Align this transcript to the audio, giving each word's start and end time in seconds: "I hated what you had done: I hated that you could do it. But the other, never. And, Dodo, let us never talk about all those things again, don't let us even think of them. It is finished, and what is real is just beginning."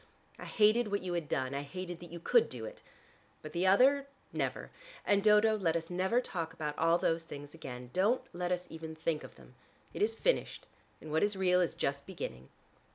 "I 0.39 0.45
hated 0.45 0.89
what 0.89 1.03
you 1.03 1.13
had 1.13 1.29
done: 1.29 1.53
I 1.53 1.61
hated 1.61 1.99
that 1.99 2.11
you 2.11 2.19
could 2.19 2.49
do 2.49 2.65
it. 2.65 2.81
But 3.43 3.53
the 3.53 3.67
other, 3.67 4.07
never. 4.33 4.71
And, 5.05 5.23
Dodo, 5.23 5.55
let 5.55 5.75
us 5.75 5.91
never 5.91 6.19
talk 6.19 6.53
about 6.53 6.75
all 6.75 6.97
those 6.97 7.23
things 7.23 7.53
again, 7.53 7.91
don't 7.93 8.23
let 8.33 8.51
us 8.51 8.65
even 8.71 8.95
think 8.95 9.23
of 9.23 9.35
them. 9.35 9.53
It 9.93 10.01
is 10.01 10.15
finished, 10.15 10.65
and 11.01 11.11
what 11.11 11.21
is 11.21 11.35
real 11.37 11.61
is 11.61 11.75
just 11.75 12.07
beginning." 12.07 12.49